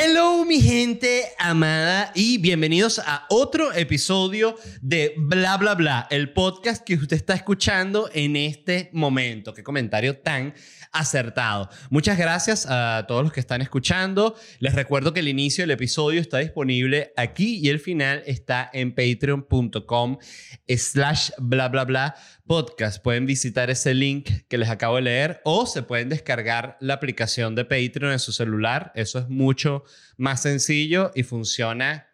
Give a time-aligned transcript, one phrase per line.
[0.00, 6.84] Hello mi gente amada y bienvenidos a otro episodio de Bla Bla Bla, el podcast
[6.84, 9.52] que usted está escuchando en este momento.
[9.52, 10.54] Qué comentario tan
[10.92, 11.68] acertado.
[11.90, 14.36] Muchas gracias a todos los que están escuchando.
[14.60, 18.94] Les recuerdo que el inicio del episodio está disponible aquí y el final está en
[18.94, 20.18] patreon.com
[20.68, 22.14] slash bla bla bla
[22.48, 23.00] podcast.
[23.00, 27.54] Pueden visitar ese link que les acabo de leer o se pueden descargar la aplicación
[27.54, 28.90] de Patreon en su celular.
[28.96, 29.84] Eso es mucho
[30.16, 32.08] más sencillo y funciona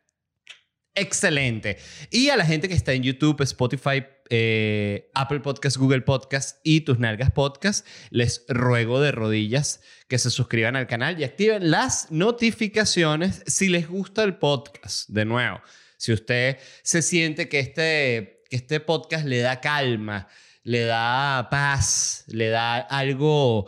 [0.95, 1.79] excelente.
[2.11, 6.83] Y a la gente que está en YouTube, Spotify, eh, Apple Podcast, Google Podcast y
[6.83, 12.11] Tus Nalgas Podcast, les ruego de rodillas que se suscriban al canal y activen las
[12.11, 15.09] notificaciones si les gusta el podcast.
[15.09, 15.61] De nuevo,
[15.97, 20.29] si usted se siente que este, que este podcast le da calma,
[20.63, 23.67] le da paz, le da algo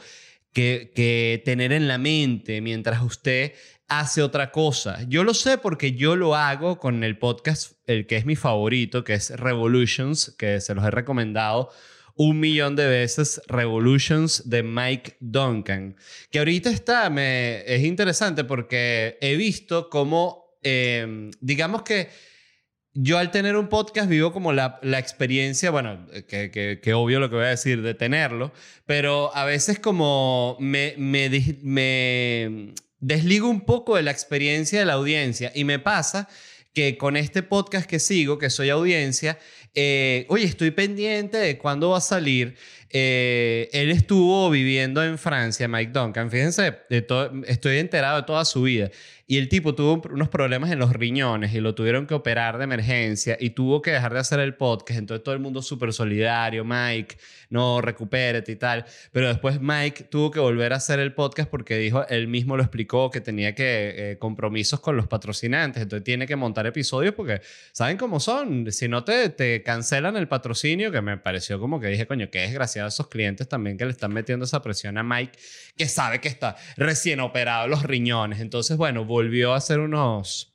[0.53, 3.53] que, tener en la mente mientras usted
[3.89, 5.03] hace otra cosa.
[5.09, 9.03] Yo lo sé porque yo lo hago con el podcast, el que es mi favorito,
[9.03, 11.71] que es Revolutions, que se los he recomendado
[12.15, 15.97] un millón de veces, Revolutions de Mike Duncan,
[16.31, 22.09] que ahorita está, me, es interesante porque he visto cómo, em, digamos que
[22.97, 27.29] yo al tener un podcast vivo como la, la experiencia, bueno, que, que, obvio lo
[27.29, 28.53] que voy a decir de tenerlo,
[28.87, 31.29] pero a veces como me, me,
[33.01, 36.29] desligo un poco de la experiencia de la audiencia y me pasa
[36.73, 39.39] que con este podcast que sigo, que soy audiencia,
[39.75, 42.57] eh, oye, estoy pendiente de cuándo va a salir.
[42.91, 46.31] Eh, él estuvo viviendo en Francia, Mike Duncan.
[46.31, 48.91] Fíjense, estoy enterado de toda su vida.
[49.29, 52.65] Y el tipo tuvo unos problemas en los riñones y lo tuvieron que operar de
[52.65, 55.01] emergencia y tuvo que dejar de hacer el podcast.
[55.01, 57.17] Entonces todo el mundo súper solidario, Mike,
[57.51, 58.85] no, recupérate y tal.
[59.11, 62.63] Pero después Mike tuvo que volver a hacer el podcast porque dijo, él mismo lo
[62.63, 65.83] explicó, que tenía que eh, compromisos con los patrocinantes.
[65.83, 67.41] Entonces tiene que montar episodios porque
[67.73, 68.71] saben cómo son.
[68.71, 72.43] Si no te, te cancelan el patrocinio, que me pareció como que dije, coño, qué
[72.43, 75.39] desgraciado esos clientes también que le están metiendo esa presión a Mike,
[75.77, 78.41] que sabe que está recién operado los riñones.
[78.41, 80.55] Entonces, bueno, volvió a hacer unos,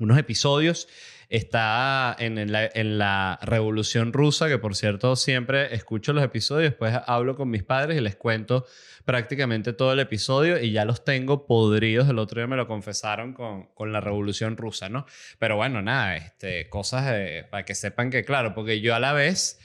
[0.00, 0.88] unos episodios.
[1.30, 6.96] Está en la, en la Revolución Rusa, que por cierto siempre escucho los episodios, después
[7.06, 8.64] hablo con mis padres y les cuento
[9.04, 12.08] prácticamente todo el episodio y ya los tengo podridos.
[12.08, 15.06] El otro día me lo confesaron con, con la Revolución Rusa, ¿no?
[15.38, 17.14] Pero bueno, nada, este, cosas
[17.50, 19.58] para que sepan que, claro, porque yo a la vez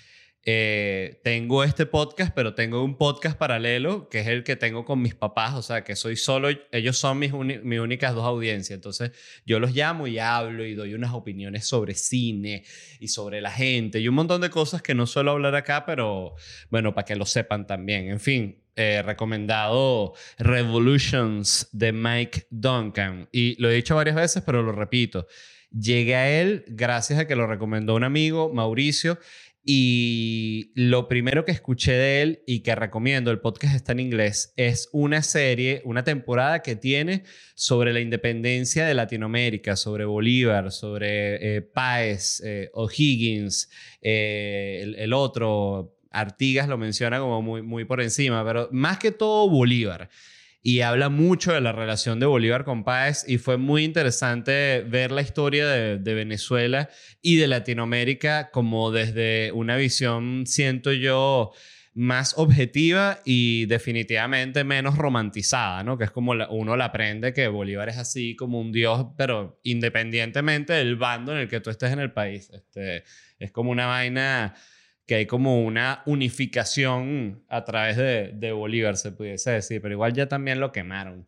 [0.45, 5.01] eh, tengo este podcast, pero tengo un podcast paralelo que es el que tengo con
[5.01, 9.11] mis papás, o sea, que soy solo, ellos son mis, mis únicas dos audiencias, entonces
[9.45, 12.65] yo los llamo y hablo y doy unas opiniones sobre cine
[12.99, 16.35] y sobre la gente y un montón de cosas que no suelo hablar acá, pero
[16.69, 18.09] bueno, para que lo sepan también.
[18.09, 24.61] En fin, eh, recomendado Revolutions de Mike Duncan y lo he dicho varias veces, pero
[24.61, 25.25] lo repito.
[25.71, 29.17] Llegué a él gracias a que lo recomendó un amigo, Mauricio,
[29.65, 34.53] y lo primero que escuché de él y que recomiendo, el podcast está en inglés,
[34.57, 37.23] es una serie, una temporada que tiene
[37.55, 43.69] sobre la independencia de Latinoamérica, sobre Bolívar, sobre eh, Páez, eh, O'Higgins,
[44.01, 50.09] eh, el, otro, Artigas lo menciona como muy por encima, pero más que todo Bolívar
[50.65, 55.11] y habla mucho de la relación de Bolívar con Páez y fue muy interesante ver
[55.11, 56.89] la historia de, Venezuela
[57.21, 61.51] y de Latinoamérica como desde una visión, siento yo,
[61.95, 65.97] más objetiva y definitivamente menos romantizada, ¿no?
[65.97, 70.73] Que es como uno la aprende que Bolívar es así como un dios, pero independientemente
[70.73, 72.49] del bando en el que tú estés en el país.
[72.51, 73.03] Este,
[73.37, 74.55] es como una vaina
[75.05, 80.13] que hay como una unificación a través de, de Bolívar, se pudiese decir, pero igual
[80.13, 81.25] ya también lo quemaron.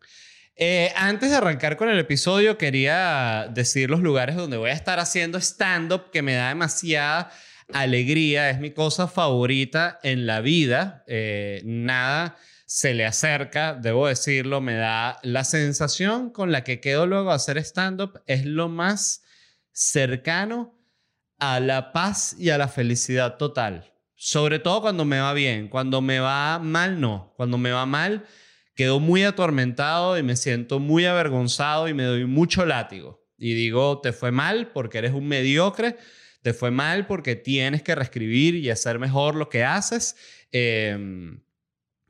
[0.58, 4.98] Eh, antes de arrancar con el episodio, quería decir los lugares donde voy a estar
[4.98, 7.30] haciendo stand-up, que me da demasiada
[7.74, 11.04] alegría, es mi cosa favorita en la vida.
[11.06, 17.06] Eh, nada se le acerca, debo decirlo, me da la sensación con la que quedo
[17.06, 19.24] luego a hacer stand-up, es lo más
[19.72, 20.75] cercano
[21.38, 23.92] a la paz y a la felicidad total.
[24.14, 25.68] Sobre todo cuando me va bien.
[25.68, 27.34] Cuando me va mal, no.
[27.36, 28.24] Cuando me va mal,
[28.74, 33.26] quedo muy atormentado y me siento muy avergonzado y me doy mucho látigo.
[33.38, 35.96] Y digo, te fue mal porque eres un mediocre,
[36.42, 40.16] te fue mal porque tienes que reescribir y hacer mejor lo que haces.
[40.52, 41.42] Em,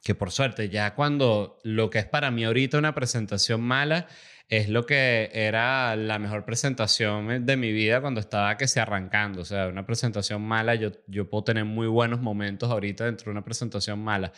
[0.02, 4.06] que por suerte, ya cuando lo que es para mí ahorita una presentación mala,
[4.48, 9.42] es lo que era la mejor presentación de mi vida cuando estaba que se arrancando.
[9.42, 13.30] O sea, una presentación mala, yo, yo puedo tener muy buenos momentos ahorita dentro de
[13.32, 14.32] una presentación mala.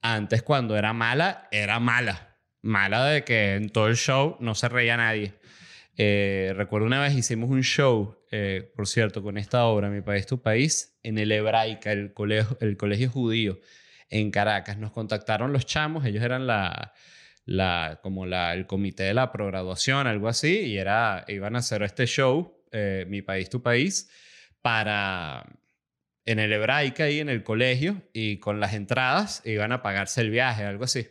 [0.00, 2.38] Antes, cuando era mala, era mala.
[2.62, 5.34] mala de que en todo el show no se reía nadie.
[5.96, 10.26] Eh, recuerdo una vez hicimos un show, eh, por cierto, con esta obra, Mi País,
[10.26, 13.60] Tu País, en el Hebraica, el colegio, el colegio judío
[14.08, 14.78] en Caracas.
[14.78, 16.94] Nos contactaron los chamos, ellos eran la,
[18.02, 22.06] como la, el comité de la prograduación, algo así, y era, iban a hacer este
[22.06, 24.10] show, eh, Mi País, Tu País,
[24.62, 25.46] para
[26.26, 30.30] en el Hebraica y en el colegio, y con las entradas iban a pagarse el
[30.30, 31.08] viaje, algo así.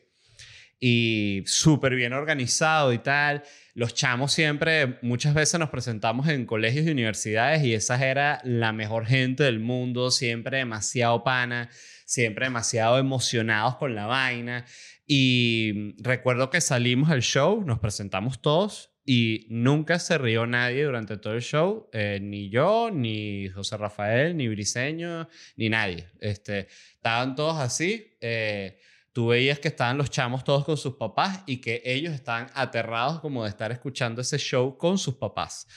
[0.85, 3.43] Y súper bien organizado y tal
[3.75, 8.71] los chamos siempre, muchas veces nos presentamos en colegios y universidades y esa era la
[8.71, 11.69] mejor gente del mundo, siempre demasiado pana,
[12.05, 14.65] siempre demasiado emocionados con la vaina.
[15.07, 21.17] Y recuerdo que salimos al show, nos presentamos todos y nunca se rió nadie durante
[21.17, 26.09] todo el show, eh, ni yo, ni José Rafael, ni Briseño, ni nadie.
[26.19, 28.15] Este, estaban todos así.
[28.21, 28.77] Eh,
[29.13, 33.19] tú veías que estaban los chamos todos con sus papás y que ellos estaban aterrados
[33.21, 35.67] como de estar escuchando ese show con sus papás.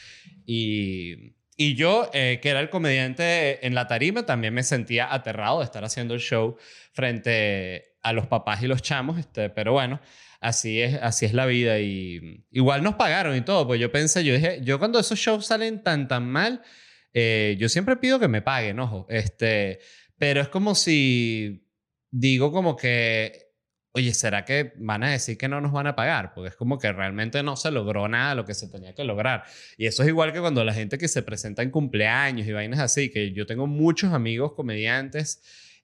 [0.47, 5.59] Y, y yo, eh, que era el comediante en la tarima, también me sentía aterrado
[5.59, 6.57] de estar haciendo el show
[6.93, 10.01] frente a los papás y los chamos, este, pero bueno.
[10.39, 14.23] Así es, así es la vida y igual nos pagaron y todo, pues yo pensé,
[14.23, 16.63] yo dije, yo cuando esos shows salen tan tan mal,
[17.15, 19.81] eh, yo siempre pido que me paguen, ojo, este,
[20.19, 21.66] pero es como si
[22.11, 23.47] digo como que,
[23.93, 26.33] oye, ¿será que van a decir que no nos van a pagar?
[26.35, 29.45] Porque es como que realmente no se logró nada lo que se tenía que lograr.
[29.77, 32.81] Y eso es igual que cuando la gente que se presenta en cumpleaños y vainas
[32.81, 35.43] así, que yo tengo muchos amigos comediantes.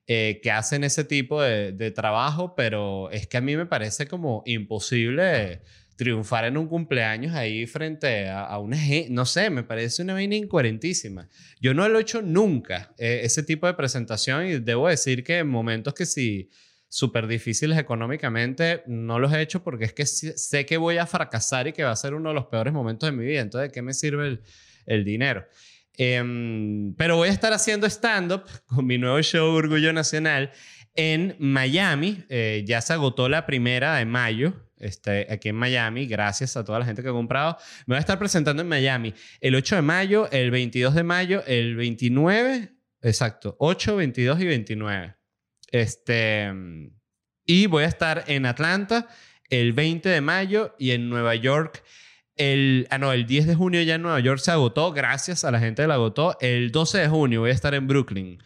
[0.09, 4.43] Eh, que hacen ese tipo de, trabajo, pero es que a mí me parece como
[4.47, 5.63] imposible
[6.03, 8.77] triunfar en un cumpleaños ahí frente a, una
[9.11, 11.29] no sé, me parece una vaina incoherentísima.
[11.61, 15.39] Yo no lo he hecho nunca, eh, ese tipo de presentación, y debo decir que
[15.39, 16.51] en momentos que sí
[16.93, 21.67] súper difíciles económicamente, no los he hecho porque es que sé que voy a fracasar
[21.67, 23.41] y que va a ser uno de los peores momentos de mi vida.
[23.41, 24.41] Entonces, ¿de qué me sirve
[24.85, 25.47] el, dinero?
[25.97, 30.53] Em, pero voy a estar haciendo stand-up con mi nuevo show Orgullo Nacional
[30.95, 32.25] en Miami.
[32.29, 36.81] Eh, ya se agotó la primera de mayo este, aquí en Miami, gracias a toda
[36.81, 37.57] la gente que ha comprado.
[37.87, 41.45] Me voy a estar presentando en Miami el 8 de mayo, el 22 de mayo,
[41.47, 45.15] el 29, exacto, 8, 22 y 29.
[45.71, 46.53] Este,
[47.47, 49.07] y voy a estar en Atlanta
[49.49, 51.85] el 20 de mayo y en Nueva York
[52.37, 55.51] el, ah, no, el 10 de junio ya en Nueva York se agotó, gracias a
[55.51, 56.37] la gente que la agotó.
[56.41, 58.43] El 12 de junio voy a estar en Brooklyn.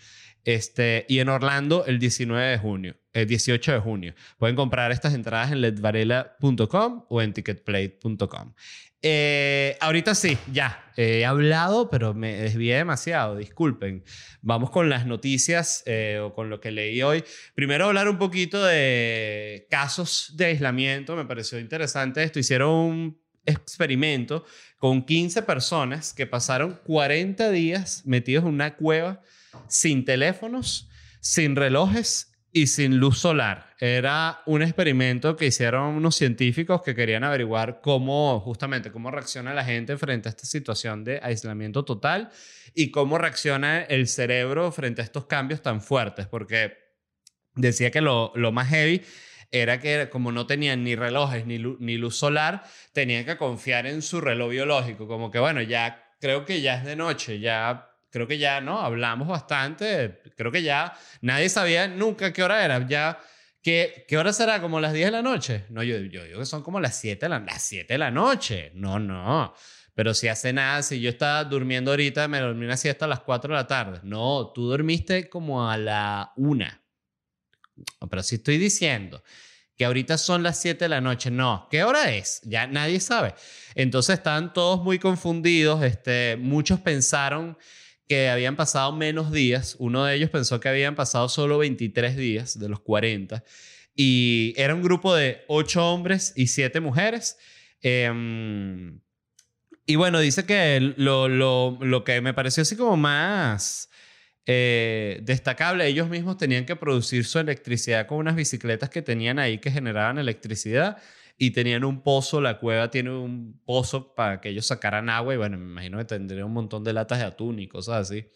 [0.47, 4.15] Este, y en Orlando el 19 de junio, el 18 de junio.
[4.39, 8.55] Pueden comprar estas entradas en ledvarela.com o en ticketplate.com.
[9.03, 10.93] Eh, ahorita sí, ya.
[10.97, 13.35] he hablado, pero me desvié demasiado.
[13.35, 14.05] Disculpen.
[14.41, 17.25] Vamos con las noticias eh, o con lo que leí hoy.
[17.57, 21.17] Primero hablar un poquito de casos de aislamiento.
[21.17, 22.39] Me pareció interesante esto.
[22.39, 24.45] Hicieron un experimento
[24.79, 29.23] con 15 personas que pasaron 40 días metidos en una cueva
[29.69, 30.89] sin teléfonos,
[31.21, 33.75] sin relojes y sin luz solar.
[33.79, 39.63] Era un experimento que hicieron unos científicos que querían averiguar cómo, justamente, cómo reacciona la
[39.63, 42.31] gente frente a esta situación de aislamiento total
[42.75, 46.79] y cómo reacciona el cerebro frente a estos cambios tan fuertes, porque
[47.55, 49.03] decía que lo, más heavy
[49.51, 54.01] era que como no tenían ni relojes ni ni luz solar, tenían que confiar en
[54.01, 58.27] su reloj biológico, como que bueno, ya creo que ya es de noche, ya creo
[58.27, 58.81] que ya, ¿no?
[58.81, 63.19] Hablamos bastante, creo que ya nadie sabía nunca qué hora era, ya...
[63.63, 64.61] ¿Qué, ¿Qué hora será?
[64.61, 65.65] ¿Como las 10 de la noche?
[65.71, 68.13] No, yo, yo digo que son como las 7 de la, las 7 de la
[68.13, 68.71] noche.
[68.77, 69.53] No, no.
[69.97, 73.21] Pero si hace nada, si yo estaba durmiendo ahorita, me dormí una siesta a las
[73.21, 74.01] 4 de la tarde.
[74.05, 76.65] No, tú dormiste como a la 1.
[78.09, 79.23] Pero si estoy diciendo
[79.75, 81.67] que ahorita son las 7 de la noche, no.
[81.71, 82.43] ¿Qué hora es?
[82.45, 83.35] Ya nadie sabe.
[83.75, 85.83] Entonces están todos muy confundidos.
[85.83, 87.57] Este, muchos pensaron
[88.09, 89.77] que habían pasado menos días.
[89.79, 93.43] Uno de ellos pensó que habían pasado solo 23 días de los 40.
[93.95, 97.39] Y era un grupo de 8 hombres y 7 mujeres.
[97.81, 99.01] Em,
[99.87, 103.89] y bueno, dice que lo, lo, lo, que me pareció así como más
[104.47, 109.59] eh, destacable, ellos mismos tenían que producir su electricidad con unas bicicletas que tenían ahí
[109.59, 110.99] que generaban electricidad
[111.39, 115.37] y tenían un pozo, la cueva tiene un pozo para que ellos sacaran agua y
[115.37, 118.31] bueno, me imagino que tendría un montón de latas de atún y cosas así.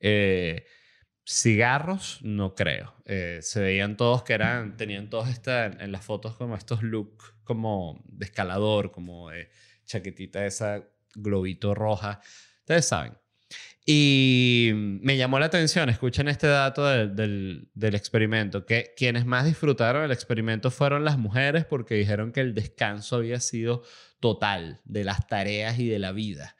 [0.00, 0.64] Eh,
[1.26, 2.94] cigarros, no creo.
[3.04, 7.34] Eh, se veían todos que eran, tenían todos esta, en las fotos como estos looks
[7.44, 9.50] como de escalador, como de
[9.84, 12.20] chaquetita esa globito roja.
[12.60, 13.14] Ustedes saben.
[13.86, 20.02] Y me llamó la atención, escuchen este dato del, del, experimento, que quienes más disfrutaron
[20.02, 23.82] del experimento fueron las mujeres porque dijeron que el descanso había sido
[24.20, 26.56] total de las tareas y de la vida.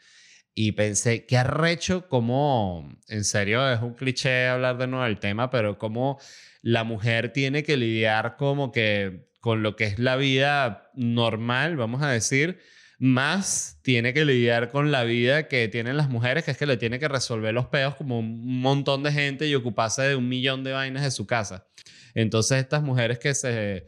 [0.54, 5.50] Y pensé, qué arrecho, como, en serio, es un cliché hablar de nuevo del tema,
[5.50, 6.18] pero como
[6.62, 12.02] la mujer tiene que lidiar como que con lo que es la vida normal, vamos
[12.02, 12.60] a decir,
[13.00, 16.76] más tiene que lidiar con la vida que tienen las mujeres, que es que le
[16.76, 20.62] tiene que resolver los peos como un montón de gente y ocuparse de un millón
[20.64, 21.66] de vainas de su casa.
[22.14, 23.86] Entonces estas mujeres que se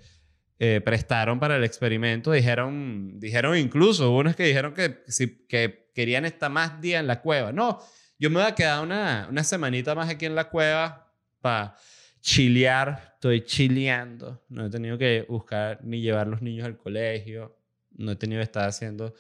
[0.58, 5.02] eh, prestaron para el experimento dijeron, dijeron incluso, unas que dijeron que,
[5.46, 7.52] que querían estar más días en la cueva.
[7.52, 7.80] No,
[8.18, 11.76] yo me voy a quedar una, una semanita más aquí en la cueva para
[12.22, 13.12] chilear.
[13.16, 14.42] Estoy chileando.
[14.48, 17.58] No he tenido que buscar ni llevar los niños al colegio
[17.96, 19.14] no he tenido que estar haciendo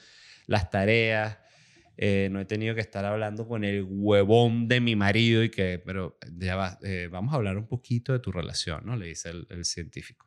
[0.46, 1.38] las tareas,
[1.96, 5.80] eh, no he tenido que estar hablando con el huevón de mi marido y que,
[5.84, 8.96] pero ya va, eh, vamos a hablar un poquito de tu relación, ¿no?
[8.96, 10.26] Le dice el, el científico.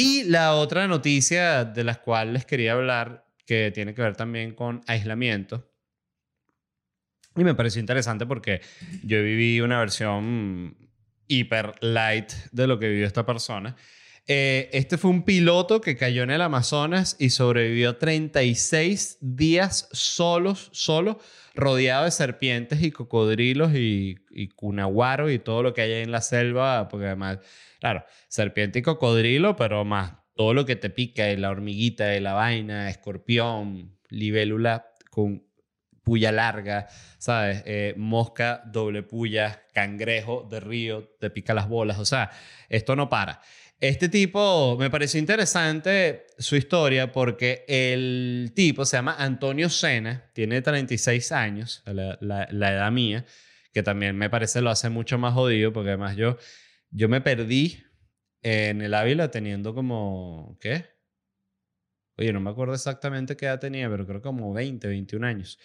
[0.00, 4.54] Y la otra noticia de la cual les quería hablar, que tiene que ver también
[4.54, 5.68] con aislamiento.
[7.34, 8.60] Y me pareció interesante porque
[9.02, 10.76] yo viví una versión
[11.26, 13.74] hiper light de lo que vivió esta persona.
[14.28, 20.70] Eh, este fue un piloto que cayó en el Amazonas y sobrevivió 36 días solos,
[20.70, 21.18] solo,
[21.58, 26.20] rodeado de serpientes y cocodrilos y, y cunaguaro y todo lo que hay en la
[26.20, 27.40] selva, porque además
[27.80, 32.90] Claro, serpiente y cocodrilo, pero más todo lo que te pica, la hormiguita, la vaina,
[32.90, 35.44] escorpión, libélula con
[36.02, 36.88] puya larga,
[37.18, 37.62] ¿sabes?
[37.66, 42.30] Eh, mosca, doble puya, cangrejo de río, te pica las bolas, o sea,
[42.68, 43.40] esto no para.
[43.80, 50.62] Este tipo me pareció interesante su historia porque el tipo se llama Antonio Sena, tiene
[50.62, 53.24] 36 años, la, la edad mía,
[53.72, 56.38] que también me parece lo hace mucho más jodido porque además yo
[56.90, 57.82] yo me perdí
[58.42, 60.86] en el Ávila teniendo como, ¿qué?
[62.16, 65.58] Oye, no me acuerdo exactamente qué edad tenía, pero creo como 20, 21 años.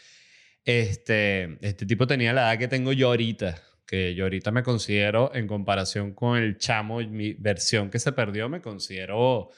[0.66, 5.34] Este, este tipo tenía la edad que tengo yo ahorita, que yo ahorita me considero,
[5.34, 9.50] en comparación con el chamo, mi versión que se perdió, me considero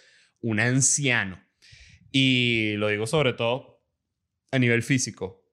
[0.41, 1.41] un anciano.
[2.11, 3.83] Y lo digo sobre todo
[4.51, 5.43] a nivel físico.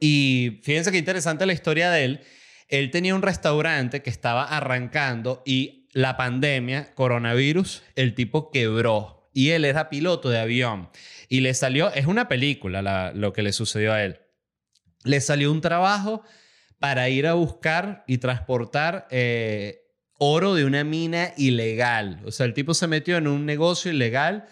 [0.00, 2.20] Y fíjense qué interesante la historia de él
[2.70, 9.28] él tenía un restaurante que estaba arrancando y la pandemia, coronavirus, el tipo quebró.
[9.34, 10.88] Y él era piloto de avión.
[11.28, 14.20] Y le salió, es una película lo que le sucedió a él.
[15.02, 16.22] Le salió un trabajo
[16.80, 19.82] para ir a buscar y transportar eh,
[20.18, 22.20] oro de una mina ilegal.
[22.24, 24.46] O sea, el tipo se metió en un negocio ilegal,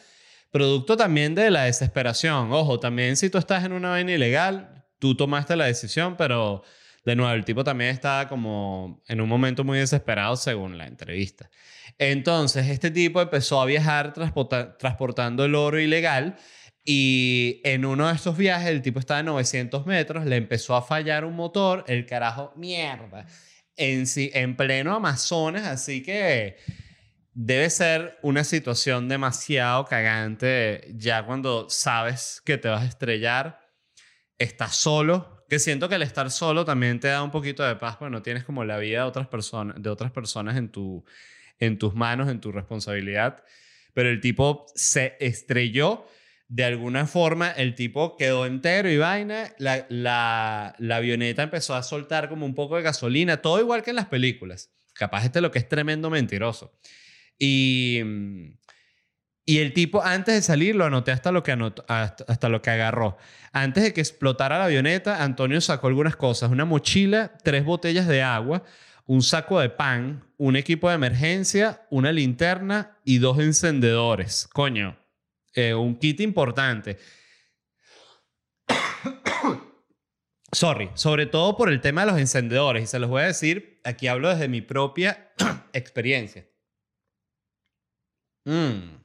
[0.53, 2.53] producto también de la desesperación.
[2.53, 6.63] Ojo, también si tú estás en una vaina ilegal, tú tomaste la decisión, pero
[7.05, 11.49] de nuevo, el tipo también estaba como en un momento muy desesperado según la entrevista.
[11.97, 16.37] Entonces, este tipo empezó a viajar transportando el oro ilegal
[16.91, 20.81] y en uno de estos viajes el tipo estaba a 900 metros, le empezó a
[20.81, 23.27] fallar un motor, el carajo, mierda,
[23.77, 26.57] en, en pleno Amazonas, así que
[27.35, 33.61] debe ser una situación demasiado cagante ya cuando sabes que te vas a estrellar,
[34.39, 37.97] estás solo, que siento que el estar solo también te da un poquito de paz,
[37.99, 41.05] porque no tienes como la vida de otras personas, de otras personas en, tu,
[41.59, 43.45] en tus manos, en tu responsabilidad.
[43.93, 46.07] Pero el tipo se estrelló.
[46.49, 49.53] De alguna forma, el tipo quedó entero y vaina.
[49.59, 53.91] La, la, la avioneta empezó a soltar como un poco de gasolina, todo igual que
[53.91, 54.73] en las películas.
[54.95, 56.73] Capaz este lo que es tremendo mentiroso.
[57.39, 58.01] Y,
[59.45, 63.17] y el tipo, antes de salir, lo anoté hasta lo que, hasta, lo que agarró.
[63.53, 66.51] Antes de que explotara la avioneta, Antonio sacó algunas cosas.
[66.51, 68.65] Una mochila, tres botellas de agua,
[69.07, 74.49] un saco de pan, un equipo de emergencia, una linterna y dos encendedores.
[74.53, 74.98] Coño,
[75.59, 76.99] eh, un kit importante.
[80.53, 82.85] Sorry, sobre todo por el tema de los encendedores.
[82.85, 85.33] Y se los voy a decir, aquí hablo desde mi propia
[85.73, 86.49] experiencia.
[88.45, 88.99] Mmm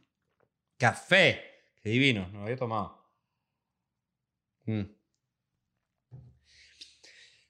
[0.84, 1.42] Café.
[1.82, 3.10] Qué divino, no lo había tomado.
[4.66, 4.84] Mm.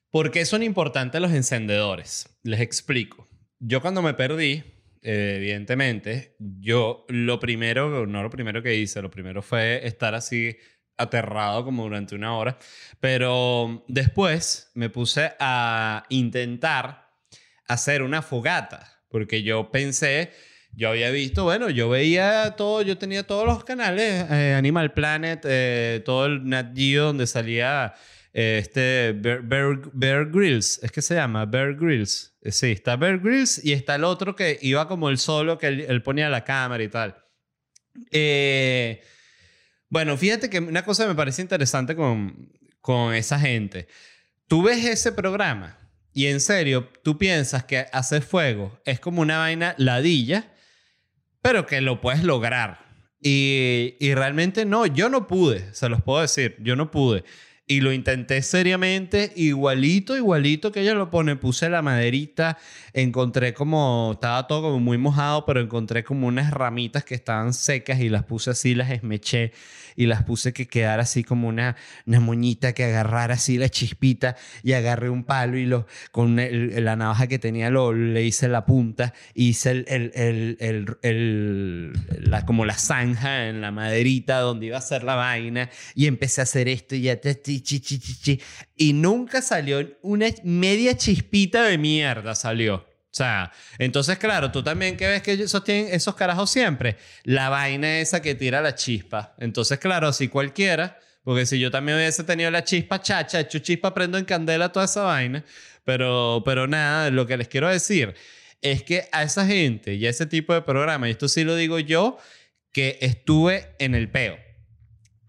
[0.08, 2.28] ¿Por qué son importantes los encendedores?
[2.44, 3.28] Les explico.
[3.58, 4.62] Yo cuando me perdí,
[5.04, 10.56] evidentemente, yo lo primero, no lo primero que hice, lo primero fue estar así
[10.96, 12.58] aterrado como durante una hora,
[13.00, 17.10] pero después me puse a intentar
[17.66, 20.32] hacer una fogata, porque yo pensé,
[20.72, 25.44] yo había visto, bueno, yo veía todo, yo tenía todos los canales, eh, Animal Planet,
[25.44, 28.00] eh, todo el Nat Geo donde salía eh,
[28.34, 29.42] este Bear,
[29.92, 32.36] Bear, Grylls, es que se llama Bear Grylls.
[32.50, 36.02] sí, está Bear Grylls y está el otro que iba como el solo que él,
[36.02, 37.16] ponía la cámara y tal.
[39.88, 43.86] bueno, fíjate que una cosa me parece interesante con, con esa gente.
[44.48, 45.78] Tú ves ese programa
[46.12, 50.52] y en serio, tú piensas que hacer fuego es como una vaina ladilla,
[51.40, 52.84] pero que lo puedes lograr.
[53.20, 57.24] Y, y, realmente no, yo no pude, se los puedo decir, yo no pude.
[57.66, 61.36] Y lo intenté seriamente, igualito, igualito que ella lo pone.
[61.36, 62.58] Puse la maderita,
[62.92, 68.10] encontré como, estaba todo muy mojado, pero encontré como unas ramitas que estaban secas y
[68.10, 69.52] las puse así, las esmeché
[69.96, 74.36] y las puse que quedara así como una, una moñita que agarrara así la chispita
[74.62, 78.66] y agarré un palo y lo, con la navaja que tenía lo, le hice la
[78.66, 81.92] punta, hice el, el, el,
[82.28, 86.40] la, como la zanja en la maderita donde iba a ser la vaina y empecé
[86.40, 87.20] a hacer esto y ya
[88.76, 92.76] y nunca salió una media chispita de mierda salió.
[92.76, 97.48] O sea, entonces, claro, tú también que ves que esos tienen esos carajos siempre, la
[97.48, 99.36] vaina esa que tira la chispa.
[99.38, 103.94] Entonces, claro, si cualquiera, porque si yo también hubiese tenido la chispa chacha, hecho chispa,
[103.94, 105.44] prendo en candela toda esa vaina.
[105.84, 108.14] Pero, pero nada, lo que les quiero decir
[108.62, 111.54] es que a esa gente y a ese tipo de programa, y esto sí lo
[111.54, 112.18] digo yo,
[112.72, 114.43] que estuve en el peo.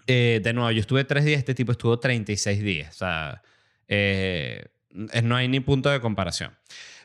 [0.07, 2.95] Eh, de nuevo, yo estuve tres días, este tipo estuvo 36 días.
[2.95, 3.41] O sea,
[3.87, 6.55] eh, no hay ni punto de comparación.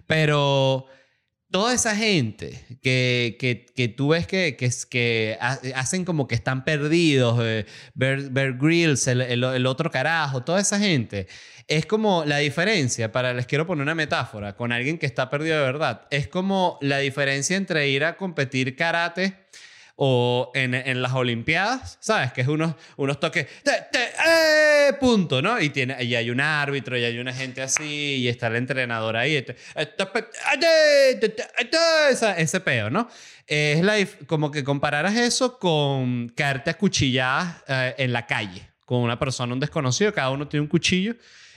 [0.07, 0.87] Pero
[1.51, 5.39] toda esa gente que, que, que tú ves que, que,
[5.75, 11.27] hacen como que están perdidos, eh, Bear, el, el, otro carajo, toda esa gente,
[11.67, 15.57] es como la diferencia, para les quiero poner una metáfora, con alguien que está perdido
[15.59, 19.35] de verdad, es como la diferencia entre ir a competir karate
[20.03, 22.33] o en, en, las Olimpiadas, ¿sabes?
[22.33, 25.61] Que es unos, unos toques, eh, punto, ¿no?
[25.61, 29.19] Y, tiene, y hay un árbitro y hay una gente así y está el entrenador
[29.19, 29.37] ahí.
[29.37, 29.57] Este,
[32.39, 33.11] ese peo, ¿no?
[33.47, 39.03] Es la, como que compararas eso con caerte a cuchilladas eh, en la calle con
[39.03, 41.15] una persona, un desconocido, cada uno tiene un cuchillo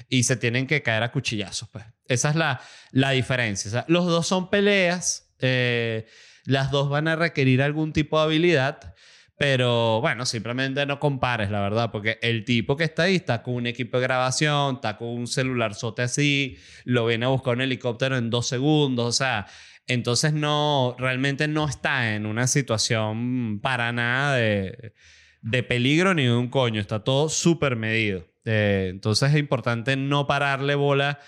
[0.09, 1.85] y se tienen que caer a cuchillazos, pues.
[2.09, 2.59] Esa es la,
[2.91, 3.69] la diferencia.
[3.69, 5.31] O sea, los dos son peleas.
[5.39, 6.05] Eh,
[6.45, 8.95] las dos van a requerir algún tipo de habilidad,
[9.37, 13.55] pero bueno, simplemente no compares, la verdad, porque el tipo que está ahí está con
[13.55, 17.61] un equipo de grabación, está con un celular sote así, lo viene a buscar un
[17.61, 19.47] helicóptero en dos segundos, o sea,
[19.87, 24.93] entonces no, realmente no está en una situación para nada de,
[25.41, 28.25] de peligro ni de un coño, está todo súper medido.
[28.45, 31.19] Eh, entonces es importante no pararle bola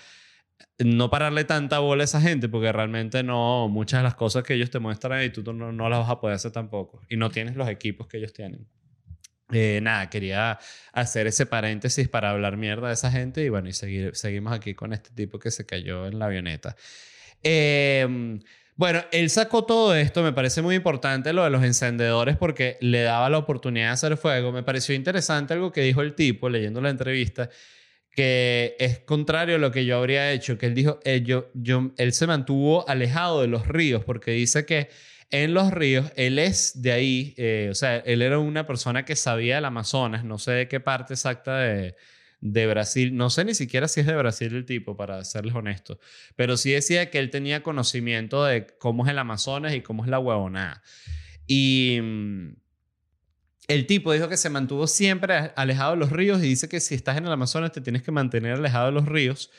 [0.78, 4.54] no pararle tanta bola a esa gente porque realmente no, muchas de las cosas que
[4.54, 7.30] ellos te muestran y tú no, no las vas a poder hacer tampoco y no
[7.30, 8.66] tienes los equipos que ellos tienen.
[9.52, 10.58] Eh, nada, quería
[10.92, 14.74] hacer ese paréntesis para hablar mierda de esa gente y bueno, y seguir, seguimos aquí
[14.74, 16.76] con este tipo que se cayó en la avioneta.
[17.42, 18.40] Em,
[18.74, 23.02] bueno, él sacó todo esto, me parece muy importante lo de los encendedores porque le
[23.02, 24.52] daba la oportunidad de hacer fuego.
[24.52, 27.48] Me pareció interesante algo que dijo el tipo leyendo la entrevista
[28.16, 31.50] que es contrario a lo que yo habría hecho, que él dijo, eh, yo,
[31.98, 34.88] él se mantuvo alejado de los ríos porque dice que
[35.30, 39.16] en los ríos, él es de ahí, eh, o sea, él era una persona que
[39.16, 41.94] sabía el Amazonas, no sé de qué parte exacta de,
[42.40, 46.00] de Brasil, no sé ni siquiera si es de Brasil el tipo, para serles honesto,
[46.36, 50.10] pero sí decía que él tenía conocimiento de cómo es el Amazonas y cómo es
[50.10, 50.82] la huevonada.
[51.46, 52.54] Y mm,
[53.68, 56.94] el tipo dijo que se mantuvo siempre alejado de los ríos y dice que si
[56.94, 59.50] estás en el Amazonas te tienes que mantener alejado de los ríos.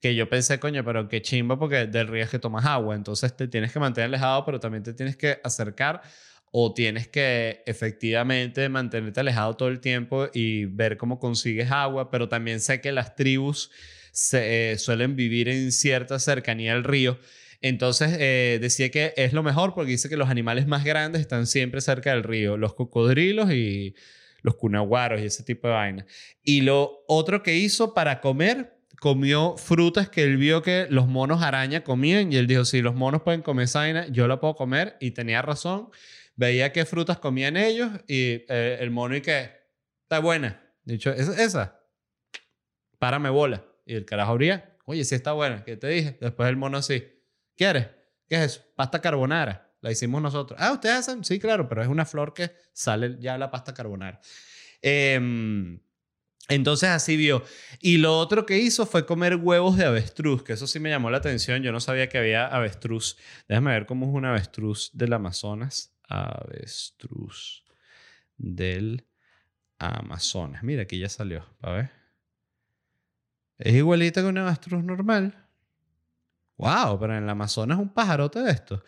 [0.00, 2.94] Que yo pensé, coño, pero qué chimba porque del río es que tomas agua.
[2.94, 6.02] Entonces te tienes que mantener alejado, pero también te tienes que acercar
[6.52, 12.12] o tienes que efectivamente mantenerte alejado todo el tiempo y ver cómo consigues agua.
[12.12, 13.72] Pero también sé que las tribus
[14.12, 17.18] se, eh, suelen vivir en cierta cercanía al río
[17.60, 21.46] entonces eh, decía que es lo mejor porque dice que los animales más grandes están
[21.46, 23.94] siempre cerca del río, los cocodrilos y
[24.42, 26.06] los cunaguaros y ese tipo de vaina.
[26.42, 31.42] Y lo otro que hizo para comer, comió frutas que él vio que los monos
[31.42, 34.54] araña comían y él dijo, si los monos pueden comer esa vaina, yo la puedo
[34.54, 35.90] comer y tenía razón.
[36.36, 39.50] Veía qué frutas comían ellos y eh, el mono y que,
[40.02, 40.62] está buena.
[40.84, 41.80] Dicho, esa, esa,
[42.98, 43.64] párame bola.
[43.84, 45.64] Y el carajo abría Oye, sí está buena.
[45.64, 46.16] ¿Qué te dije?
[46.18, 47.04] Después el mono así.
[47.58, 47.88] ¿Quieres?
[48.28, 48.62] ¿Qué es eso?
[48.76, 49.74] Pasta carbonara.
[49.80, 50.58] La hicimos nosotros.
[50.62, 51.24] Ah, ¿ustedes hacen?
[51.24, 54.20] Sí, claro, pero es una flor que sale ya la pasta carbonara.
[54.80, 55.80] Em,
[56.48, 57.42] entonces así vio.
[57.80, 61.10] Y lo otro que hizo fue comer huevos de avestruz, que eso sí me llamó
[61.10, 61.64] la atención.
[61.64, 63.16] Yo no sabía que había avestruz.
[63.48, 65.92] Déjame ver cómo es un avestruz del Amazonas.
[66.08, 67.64] Avestruz
[68.36, 69.04] del
[69.80, 70.62] Amazonas.
[70.62, 71.44] Mira, aquí ya salió.
[71.60, 71.90] A ver.
[73.58, 75.47] Es igualita que un avestruz normal.
[76.58, 78.84] Wow, pero en el Amazonas un pajarote de esto.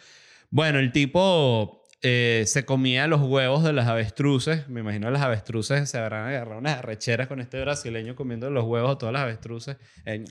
[0.51, 4.69] Bueno, el tipo eh, se comía los huevos de las avestruces.
[4.69, 8.91] Me imagino las avestruces se habrán agarrado unas arrecheras con este brasileño comiendo los huevos
[8.91, 9.77] de todas las avestruces.
[10.05, 10.25] Eh,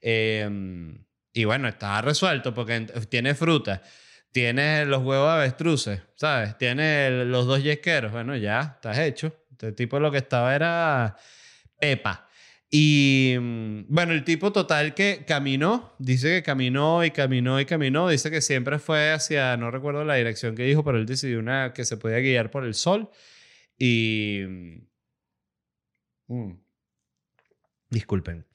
[0.00, 3.82] em, y bueno, estaba resuelto porque tiene fruta.
[4.30, 6.58] Tiene los huevos de avestruces, ¿sabes?
[6.58, 8.12] Tiene los dos yesqueros.
[8.12, 9.34] Bueno, ya, estás hecho.
[9.50, 11.16] Este tipo lo que estaba era
[11.80, 12.25] pepa.
[12.70, 18.08] Y mm, bueno, el tipo total que caminó, dice que caminó y caminó y caminó,
[18.08, 21.72] dice que siempre fue hacia, no recuerdo la dirección que dijo, pero él decidió una
[21.72, 23.10] que se podía guiar por el sol.
[23.78, 24.42] Y...
[24.46, 24.86] Mm,
[26.28, 26.60] mm,
[27.90, 28.46] disculpen.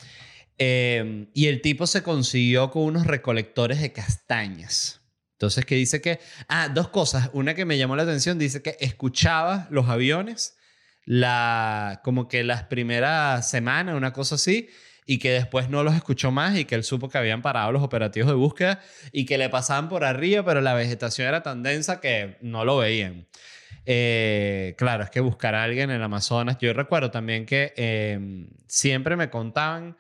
[0.58, 5.02] Em, y el tipo se consiguió con unos recolectores de castañas.
[5.34, 6.20] Entonces, que dice que...
[6.48, 7.32] Ah, dos cosas.
[7.34, 10.56] Una que me llamó la atención, dice que escuchaba los aviones
[11.06, 14.70] la, como que las primeras semanas, una cosa así,
[15.06, 17.84] y que después no los escuchó más y que él supo que habían parado los
[17.84, 18.80] operativos de búsqueda
[19.12, 22.78] y que le pasaban por arriba, pero la vegetación era tan densa que no lo
[22.78, 23.28] veían.
[23.86, 26.58] Eh, claro, es que buscar a alguien en el Amazonas.
[26.60, 29.98] Yo recuerdo también que em, siempre me contaban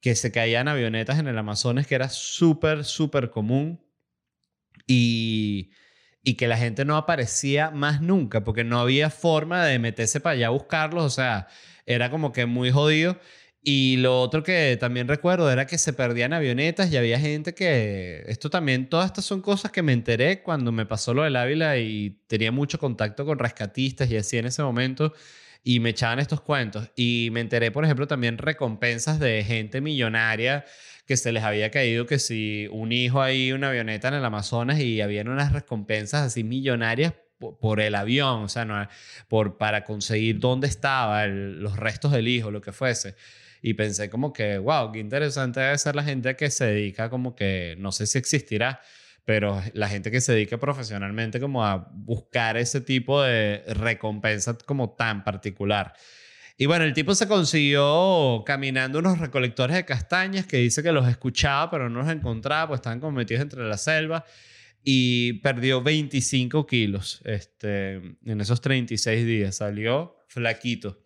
[0.00, 3.80] que se caían avionetas en el Amazonas, que era súper, súper común.
[4.86, 5.70] Y
[6.24, 10.34] y que la gente no aparecía más nunca porque no había forma de meterse para
[10.34, 11.48] allá a buscarlos, o sea,
[11.86, 13.18] era como que muy jodido.
[13.66, 18.22] Y lo otro que también recuerdo era que se perdían avionetas y había gente que,
[18.26, 21.78] esto también, todas estas son cosas que me enteré cuando me pasó lo del Ávila
[21.78, 25.14] y tenía mucho contacto con rescatistas y así en ese momento
[25.62, 26.90] y me echaban estos cuentos.
[26.94, 30.66] Y me enteré, por ejemplo, también recompensas de gente millonaria
[31.06, 34.80] que se les había caído que si un hijo ahí, una avioneta en el Amazonas
[34.80, 38.86] y habían unas recompensas así millonarias por, el avión, o sea, no,
[39.28, 43.16] por, para conseguir dónde estaba los restos del hijo, lo que fuese.
[43.60, 47.34] Y pensé como que, wow, qué interesante debe ser la gente que se dedica como
[47.34, 48.80] que, no sé si existirá,
[49.24, 54.90] pero la gente que se dedica profesionalmente como a buscar ese tipo de recompensa como
[54.90, 55.94] tan particular.
[56.56, 61.08] Y bueno, el tipo se consiguió caminando unos recolectores de castañas que dice que los
[61.08, 64.24] escuchaba, pero no los encontraba, pues estaban como metidos entre la selva.
[64.84, 69.56] Y perdió 25 kilos este, en esos 36 días.
[69.56, 71.02] Salió flaquito.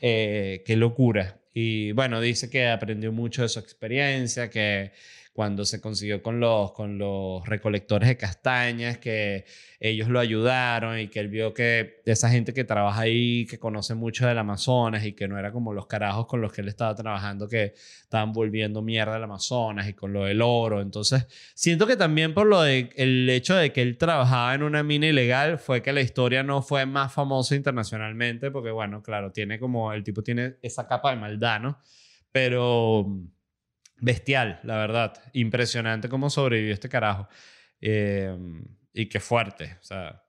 [0.00, 1.40] Eh, qué locura.
[1.52, 4.92] Y bueno, dice que aprendió mucho de su experiencia, que
[5.32, 9.46] cuando se consiguió con los, con los recolectores de castañas, que
[9.80, 13.94] ellos lo ayudaron y que él vio que esa gente que trabaja ahí, que conoce
[13.94, 16.94] mucho del Amazonas y que no era como los carajos con los que él estaba
[16.94, 20.82] trabajando que estaban volviendo mierda al Amazonas y con lo del oro.
[20.82, 24.82] Entonces, siento que también por lo de, el hecho de que él trabajaba en una
[24.82, 29.58] mina ilegal fue que la historia no fue más famosa internacionalmente, porque bueno, claro, tiene
[29.58, 31.78] como, el tipo tiene esa capa de maldad, ¿no?
[32.30, 33.06] Pero
[34.02, 35.14] bestial, la verdad.
[35.32, 37.28] Impresionante cómo sobrevivió este carajo.
[37.80, 38.36] Eh,
[38.92, 39.78] y qué fuerte.
[39.80, 40.22] O sea,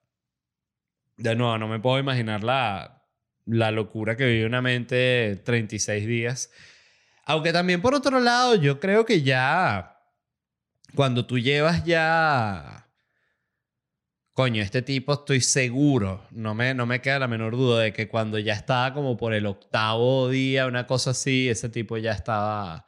[1.17, 3.03] de nuevo, no me puedo imaginar la,
[3.45, 6.51] la locura que vive una mente 36 días.
[7.25, 9.99] Aunque también por otro lado, yo creo que ya,
[10.95, 12.79] cuando tú llevas ya...
[14.33, 18.07] Coño, este tipo estoy seguro, no me, no me queda la menor duda de que
[18.07, 22.87] cuando ya estaba como por el octavo día, una cosa así, ese tipo ya estaba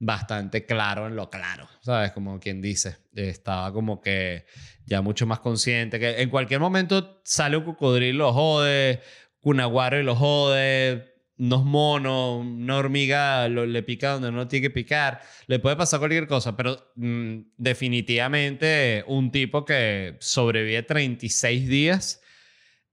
[0.00, 2.10] bastante claro en lo claro, ¿sabes?
[2.12, 4.46] Como quien dice, estaba como que
[4.86, 9.00] ya mucho más consciente que en cualquier momento sale un cocodrilo, lo jode,
[9.42, 14.70] un aguaro y lo jode, unos monos, una hormiga le pica donde no tiene que
[14.70, 22.22] picar, le puede pasar cualquier cosa, pero mm, definitivamente un tipo que sobrevive 36 días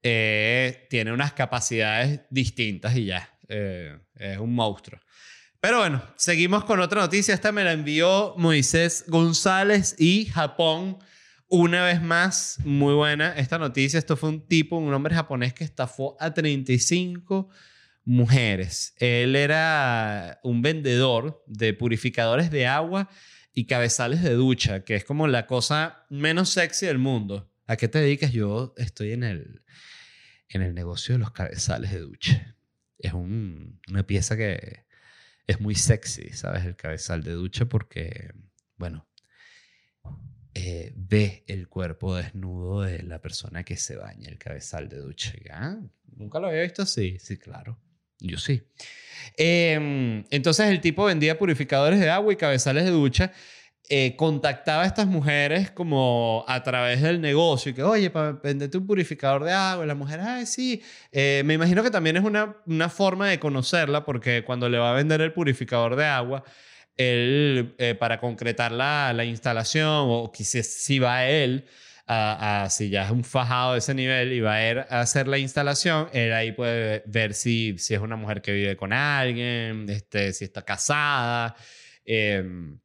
[0.04, 5.00] eh, tiene unas capacidades distintas y ya, eh, es un monstruo.
[5.68, 7.34] Pero bueno, seguimos con otra noticia.
[7.34, 10.98] Esta me la envió Moisés González y Japón.
[11.50, 14.00] Una vez más, muy buena esta noticia.
[14.00, 17.50] Esto fue un tipo, un hombre japonés que estafó a 35
[18.06, 18.94] mujeres.
[18.96, 23.10] Él era un vendedor de purificadores de agua
[23.54, 27.52] y cabezales de ducha, que es como la cosa menos sexy del mundo.
[27.66, 28.32] ¿A qué te dedicas?
[28.32, 29.64] Yo estoy en el,
[30.48, 32.56] en el negocio de los cabezales de ducha.
[33.00, 34.87] Es una pieza que
[35.48, 36.66] es muy sexy, ¿sabes?
[36.66, 38.32] El cabezal de ducha porque,
[38.76, 39.08] bueno,
[40.54, 45.34] eh, ve el cuerpo desnudo de la persona que se baña, el cabezal de ducha.
[45.52, 45.78] Ah,
[46.16, 47.80] Nunca lo había visto así, sí, claro.
[48.20, 48.64] Yo sí.
[49.38, 53.32] Em, entonces el tipo vendía purificadores de agua y cabezales de ducha.
[53.90, 58.78] Eh, contactaba a estas mujeres como a través del negocio y que, oye, para venderte
[58.78, 59.86] un purificador de agua.
[59.86, 60.82] Y la mujer, ay, sí.
[61.12, 64.92] Eh, me imagino que también es una, una forma de conocerla porque cuando le va
[64.92, 66.44] a vender el purificador de agua,
[66.98, 71.66] él, eh, para concretar la, la instalación o quizás si va él,
[72.08, 75.02] a, a- si ya es un fajado de ese nivel y va a ir a
[75.02, 78.94] hacer la instalación, él ahí puede ver si, si es una mujer que vive con
[78.94, 81.56] alguien, este, si está casada,
[82.06, 82.80] em,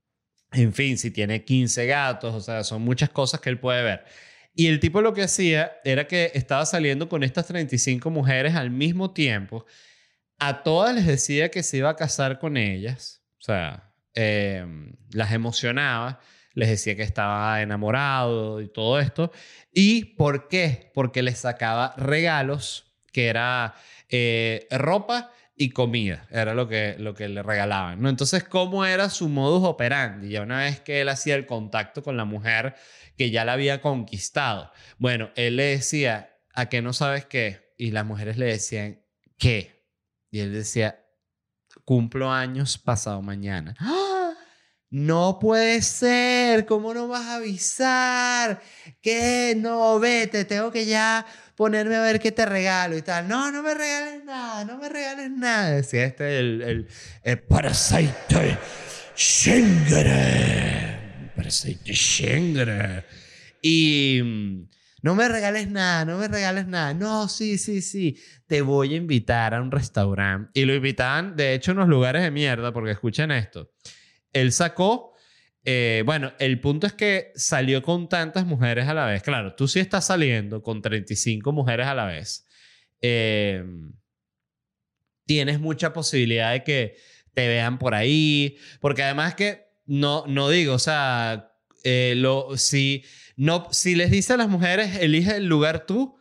[0.53, 4.05] en fin, si tiene 15 gatos, o sea, son muchas cosas que él puede ver.
[4.55, 8.71] Y el tipo lo que hacía era que estaba saliendo con estas 35 mujeres al
[8.71, 9.65] mismo tiempo.
[10.39, 13.23] A todas les decía que se iba a casar con ellas.
[13.39, 16.21] O sea, em, las emocionaba
[16.55, 19.33] les decía que estaba enamorado y todo esto.
[19.73, 20.91] ¿Y por qué?
[20.95, 23.75] Porque les sacaba regalos, que era
[24.09, 28.01] eh, ropa y comida, era lo que, lo que le regalaban.
[28.01, 28.09] ¿no?
[28.09, 30.31] Entonces, ¿cómo era su modus operandi?
[30.31, 32.75] Ya una vez que él hacía el contacto con la mujer
[33.17, 37.75] que ya la había conquistado, bueno, él le decía, ¿a qué no sabes qué?
[37.77, 39.03] Y las mujeres le decían,
[39.39, 39.87] ¿qué?
[40.31, 41.05] Y él decía,
[41.85, 43.75] cumplo años pasado mañana.
[43.79, 44.09] ¡Ah!
[44.93, 48.61] No puede ser, ¿cómo no vas a avisar?
[49.01, 49.55] ¿Qué?
[49.57, 51.25] No, vete, tengo que ya
[51.63, 53.29] ponerme a ver qué te regalo y tal.
[53.29, 55.71] No, no me regales nada, no me regales nada.
[55.71, 56.89] Decía este el, el,
[57.23, 58.59] el parasite
[59.15, 60.51] Shengere.
[61.37, 63.05] Parasite Shengere.
[63.63, 64.69] Y mm,
[65.03, 66.95] no me regales nada, no me regales nada.
[66.95, 68.19] No, sí, sí, sí.
[68.49, 70.51] Te voy a invitar a un restaurante.
[70.61, 73.71] Y lo invitaban, de hecho, a unos lugares de mierda, porque escuchen esto
[74.33, 75.12] él sacó,
[75.65, 79.23] eh, bueno, el punto es que salió con tantas mujeres a la vez.
[79.23, 82.47] Claro, tú sí estás saliendo con 35 mujeres a la vez.
[83.01, 83.65] eh,
[85.25, 86.97] tienes mucha posibilidad de que
[87.35, 91.53] te vean por ahí, porque además que no, no digo, o sea,
[91.85, 93.05] eh, lo, si,
[93.37, 96.17] no, si les dice a las mujeres, elige el lugar tú,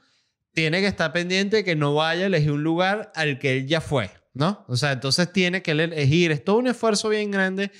[0.53, 3.67] tiene que estar pendiente de que no vaya a elegir un lugar al que él
[3.67, 4.65] ya fue, ¿no?
[4.67, 7.71] O sea, entonces tiene que elegir, es todo un esfuerzo bien grande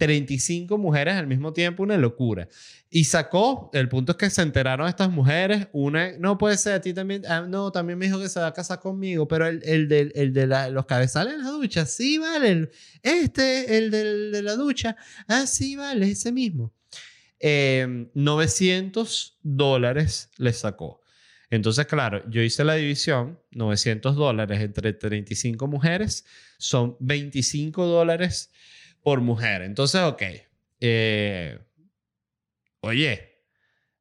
[0.00, 2.48] 35 mujeres al mismo tiempo, una locura.
[2.88, 6.80] Y sacó, el punto es que se enteraron estas mujeres, una, no puede ser, a
[6.80, 9.60] ti también, ah, no, también me dijo que se va a casar conmigo, pero el,
[9.62, 12.70] el de, el de la- los cabezales de la ducha, sí, vale, el-
[13.02, 14.96] este, el del- de la ducha,
[15.28, 16.72] ah, sí, vale, ese mismo.
[17.38, 21.00] Eh, 900 dólares le sacó.
[21.50, 26.24] Entonces, claro, yo hice la división, 900 dólares entre 35 mujeres,
[26.58, 28.50] son 25 dólares
[29.02, 29.62] por mujer.
[29.62, 30.22] Entonces, ok.
[30.80, 31.58] eh,
[32.80, 33.44] oye,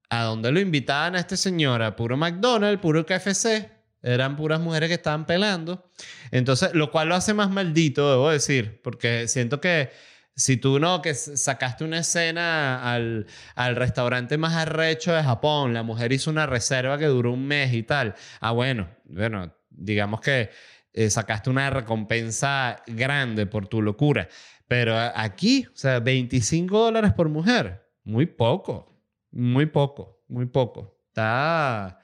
[0.10, 1.82] ¿a dónde lo invitaban a este señor?
[1.82, 3.70] ¿A puro McDonald's, puro KFC?
[4.02, 5.92] Eran puras mujeres que estaban pelando.
[6.32, 9.90] Entonces, lo cual lo hace más maldito, debo decir, porque siento que
[10.36, 15.84] si tú no, que sacaste una escena al, al restaurante más arrecho de Japón, la
[15.84, 18.16] mujer hizo una reserva que duró un mes y tal.
[18.40, 20.50] Ah, bueno, bueno, digamos que
[20.94, 24.30] eh, sacaste una recompensa grande por tu locura.
[24.70, 31.02] Pero aquí, o sea, 25 dólares por mujer, muy poco, muy poco, muy poco.
[31.08, 32.00] Está...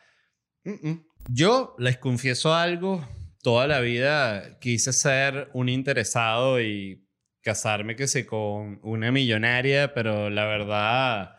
[1.29, 3.07] Yo les confieso algo,
[3.43, 7.07] toda la vida quise ser un interesado y
[7.41, 11.35] casarme que sé con una millonaria, pero la verdad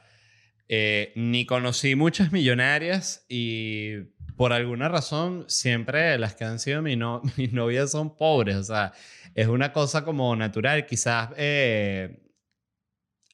[0.69, 3.95] eh, ni conocí muchas millonarias y
[4.37, 6.99] por alguna razón siempre las que han sido mis
[7.53, 8.92] novias son pobres, o sea,
[9.35, 12.22] es una cosa como natural, quizás eh,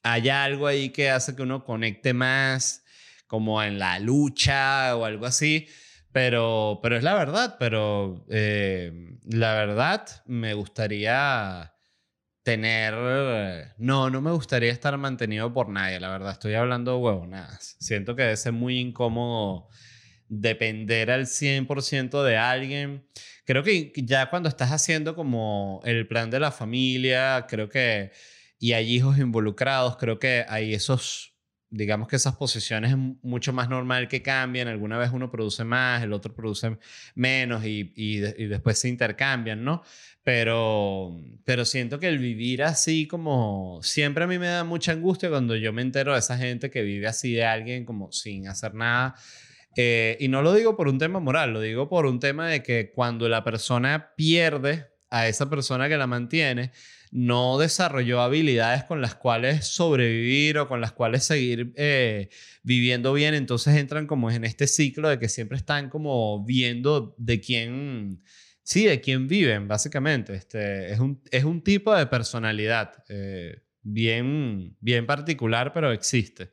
[0.03, 2.85] haya algo ahí que hace que uno conecte más
[3.27, 5.67] como en la lucha o algo así.
[6.13, 8.93] Pero, pero es la verdad, pero eh,
[9.25, 11.73] la verdad me gustaría
[12.43, 13.73] tener...
[13.79, 16.33] No, no me gustaría estar mantenido por nadie, la verdad.
[16.33, 17.77] Estoy hablando huevonadas.
[17.81, 19.69] Siento que debe ser muy incómodo
[20.33, 23.07] depender al 100% de alguien.
[23.45, 28.13] Creo que ya cuando estás haciendo como el plan de la familia, creo que...
[28.59, 31.33] Y hay hijos involucrados, creo que hay esos
[31.75, 34.69] digamos que esas posiciones es mucho más normal que cambien.
[34.69, 36.77] Alguna vez uno produce más, el otro produce
[37.15, 39.83] menos y, y, y después se intercambian, ¿no?
[40.23, 45.31] Pero, pero siento que el vivir así como siempre a mí me da mucha angustia
[45.31, 48.75] cuando yo me entero de esa gente que vive así de alguien como sin hacer
[48.75, 49.15] nada.
[49.77, 52.63] Eh, y no lo digo por un tema moral, lo digo por un tema de
[52.63, 56.73] que cuando la persona pierde a esa persona que la mantiene,
[57.13, 62.31] no desarrolló habilidades con las cuales sobrevivir o con las cuales seguir eh,
[62.63, 67.41] viviendo bien, entonces entran como en este ciclo de que siempre están como viendo de
[67.41, 68.23] quién,
[68.63, 70.35] sí, de quién viven, básicamente.
[70.35, 76.51] Este, es, un, es un tipo de personalidad eh, bien, bien particular, pero existe.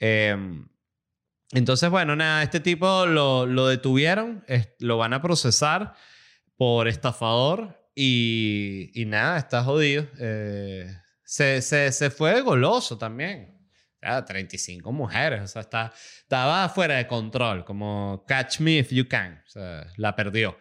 [0.00, 0.66] Em,
[1.52, 4.44] entonces, bueno, nada, este tipo lo, lo detuvieron,
[4.80, 5.94] lo van a procesar
[6.56, 10.06] por estafador y, y nada, está jodido.
[10.18, 10.92] Eh,
[11.24, 13.54] se, se, se, fue goloso también.
[14.02, 19.08] Ya, 35 mujeres, o sea, está, estaba fuera de control, como Catch Me If You
[19.08, 19.42] Can,
[19.96, 20.56] la perdió.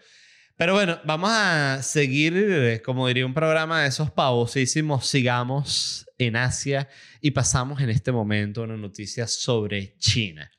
[0.56, 6.88] Pero bueno, vamos a seguir, como diría un programa de esos pavosísimos, sigamos en Asia
[7.20, 10.50] y pasamos en este momento una noticia sobre China.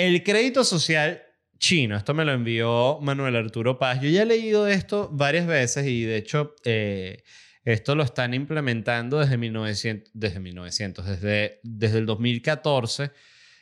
[0.00, 1.22] El crédito social
[1.58, 4.00] chino, esto me lo envió Manuel Arturo Paz.
[4.00, 7.22] Yo ya he leído esto varias veces y de hecho eh,
[7.64, 13.10] esto lo están implementando desde 1900, desde 1900, desde, desde el 2014.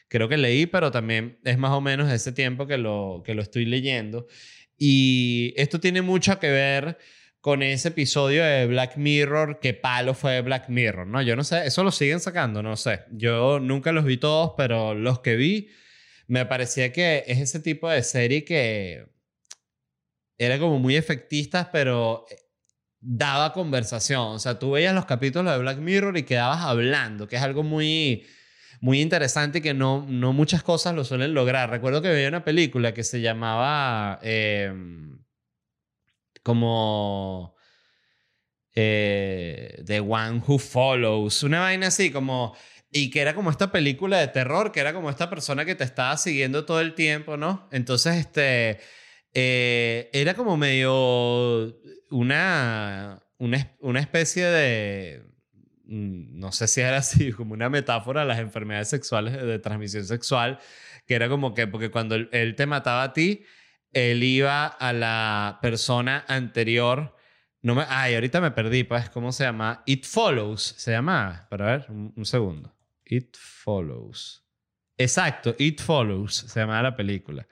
[0.06, 3.42] Creo que leí, pero también es más o menos ese tiempo que lo, que lo
[3.42, 4.28] estoy leyendo.
[4.76, 6.98] Y esto tiene mucho que ver
[7.40, 11.20] con ese episodio de Black Mirror, que palo fue Black Mirror, ¿no?
[11.20, 13.00] Yo no sé, eso lo siguen sacando, no sé.
[13.10, 15.68] Yo nunca los vi todos, pero los que vi
[16.28, 19.08] me parecía que es ese tipo de serie que
[20.38, 22.36] era como muy efectista, pero eh,
[23.00, 24.34] daba conversación.
[24.34, 27.62] O sea, tú veías los capítulos de Black Mirror y quedabas hablando, que es algo
[27.62, 28.26] muy,
[28.80, 31.70] muy interesante y que no, no muchas cosas lo suelen lograr.
[31.70, 35.18] Recuerdo que veía una película que se llamaba em,
[36.42, 37.56] como
[38.74, 42.54] eh, The One Who Follows, una vaina así como
[42.90, 45.84] y que era como esta película de terror, que era como esta persona que te
[45.84, 47.68] estaba siguiendo todo el tiempo, ¿no?
[47.70, 48.80] Entonces, este,
[49.34, 51.76] eh, era como medio
[52.10, 55.22] una, una, una especie de,
[55.84, 60.04] mm, no sé si era así, como una metáfora de las enfermedades sexuales de transmisión
[60.04, 60.58] sexual,
[61.06, 63.44] que era como que, porque cuando él, te mataba a ti,
[63.92, 67.16] él iba a la persona anterior.
[67.62, 69.82] No me, ay, ahorita me perdí, pues, ¿cómo se llama?
[69.86, 71.46] It Follows, se llama.
[71.50, 72.77] Para ver, un segundo.
[73.08, 74.44] It Follows.
[74.96, 77.46] Exacto, It Follows se llama la película.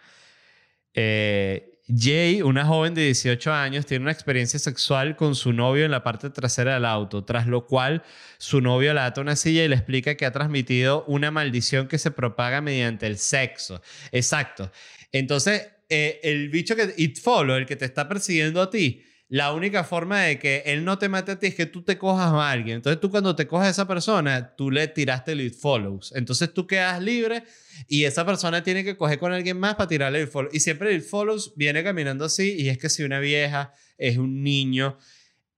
[0.93, 5.93] Eh, Jay, una joven de 18 años, tiene una experiencia sexual con su novio en
[5.93, 8.03] la parte trasera del auto, tras lo cual
[8.39, 11.99] su novio la ata una silla y le explica que ha transmitido una maldición que
[11.99, 13.81] se propaga mediante el sexo.
[14.11, 14.73] Exacto.
[15.13, 19.53] Entonces, eh, el bicho que It Follow, el que te está persiguiendo a ti, la
[19.53, 22.33] única forma de que él no te mate a ti es que tú te cojas
[22.33, 22.77] a alguien.
[22.77, 26.13] Entonces tú cuando te cojas a esa persona, tú le tiraste el follows.
[26.15, 27.43] Entonces tú quedas libre
[27.89, 30.51] y esa persona tiene que coger con alguien más para tirarle el follow.
[30.53, 34.45] Y siempre el follows viene caminando así y es que si una vieja es un
[34.45, 34.97] niño,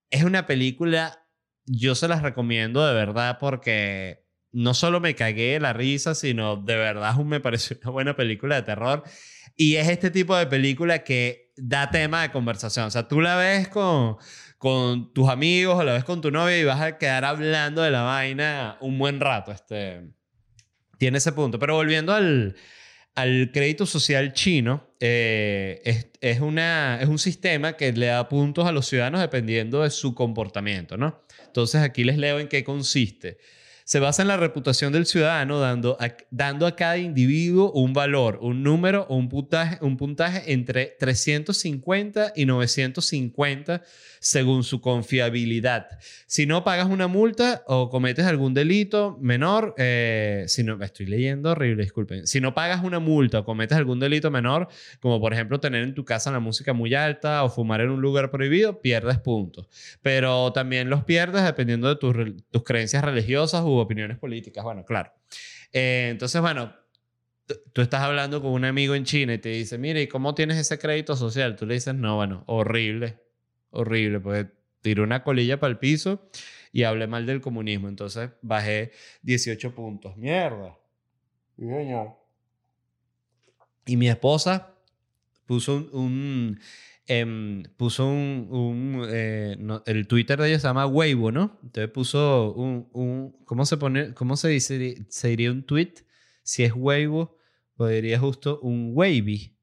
[0.09, 1.27] es una película,
[1.67, 6.77] yo se las recomiendo de verdad porque no solo me cagué la risa, sino de
[6.77, 9.03] verdad me pareció una buena película de terror.
[9.57, 12.87] Y es este tipo de película que da tema de conversación.
[12.87, 14.17] O sea, tú la ves con,
[14.59, 17.91] con tus amigos o la ves con tu novia y vas a quedar hablando de
[17.91, 19.53] la vaina un buen rato.
[19.53, 20.09] Este,
[20.99, 21.59] tiene ese punto.
[21.59, 22.57] Pero volviendo al,
[23.15, 28.67] al crédito social chino, eh, es, es, una, es un sistema que le da puntos
[28.67, 31.23] a los ciudadanos dependiendo de su comportamiento, ¿no?
[31.47, 33.39] Entonces aquí les leo en qué consiste
[33.89, 38.39] se basa en la reputación del ciudadano dando a, dando a cada individuo un valor,
[38.43, 43.83] un número un puntaje, un puntaje entre 350 y 950
[44.21, 45.87] según su confiabilidad.
[46.27, 51.53] Si no pagas una multa o cometes algún delito menor, eh, si no, estoy leyendo
[51.53, 52.27] horrible, disculpen.
[52.27, 54.69] Si no pagas una multa o cometes algún delito menor,
[55.01, 58.03] como por ejemplo tener en tu casa la música muy alta o fumar en un
[58.03, 59.67] lugar prohibido, pierdes puntos.
[60.03, 62.15] Pero también los pierdes dependiendo de tus,
[62.51, 64.65] tus creencias religiosas opiniones políticas.
[64.65, 65.13] Bueno, claro.
[65.73, 66.75] Eh, entonces, bueno,
[67.73, 70.59] tú estás hablando con un amigo en China y te dice, mire, ¿y cómo tienes
[70.59, 71.57] ese crédito social?
[71.57, 73.19] Tú le dices, no, bueno, horrible,
[73.71, 76.29] horrible, porque tiré una colilla para el piso
[76.73, 77.89] y hablé mal del comunismo.
[77.89, 80.17] Entonces bajé 18 puntos.
[80.17, 80.77] Mierda.
[83.87, 84.78] Y mi esposa
[85.49, 86.61] puso un,
[87.11, 91.59] Em, puso un, eh, el Twitter de ella se llama Weibo, ¿no?
[91.63, 95.95] Entonces puso un, ¿cómo se pone, cómo se dice, se diría un tweet?
[96.43, 97.39] Si es Weibo,
[97.77, 99.57] podría justo un Wavy.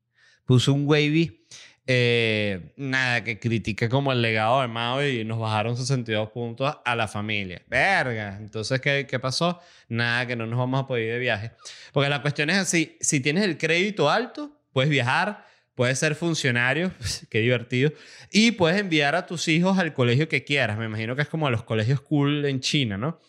[0.45, 1.45] Puso un Wavy,
[1.85, 6.95] eh, nada, que critica como el legado de Mao y nos bajaron 62 puntos a
[6.95, 7.61] la familia.
[7.67, 8.37] Verga.
[8.37, 9.59] Entonces, ¿qué, ¿qué pasó?
[9.87, 11.51] Nada, que no nos vamos a poder ir de viaje.
[11.93, 15.45] Porque la cuestión es así, si tienes el crédito alto, puedes viajar,
[15.75, 16.91] puedes ser funcionario,
[17.29, 17.91] qué divertido,
[18.31, 20.77] y puedes enviar a tus hijos al colegio que quieras.
[20.77, 23.19] Me imagino que es como a los colegios cool en China, ¿no?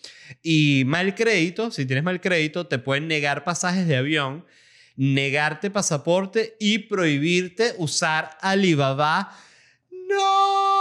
[0.42, 4.46] Y mal crédito, si tienes mal crédito, te pueden negar pasajes de avión,
[4.96, 9.36] negarte pasaporte y prohibirte usar Alibaba.
[10.08, 10.76] ¡No!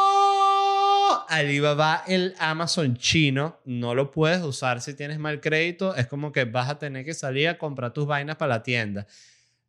[1.27, 5.95] Alibaba, el Amazon chino, no lo puedes usar si tienes mal crédito.
[5.95, 9.07] Es como que vas a tener que salir a comprar tus vainas para la tienda.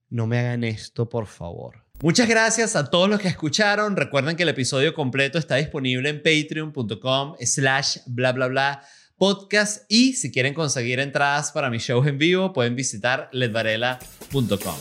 [0.09, 1.86] No me hagan esto, por favor.
[2.03, 3.97] Muchas gracias a todos los que escucharon.
[3.97, 8.82] Recuerden que el episodio completo está disponible en patreon.com slash bla bla bla
[9.16, 14.76] podcast y si quieren conseguir entradas para mis shows en vivo pueden visitar ledvarela.com.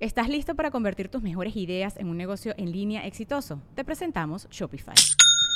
[0.00, 3.62] ¿Estás listo para convertir tus mejores ideas en un negocio en línea exitoso?
[3.74, 4.94] Te presentamos Shopify.